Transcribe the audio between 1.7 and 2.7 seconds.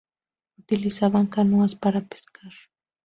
para pescar.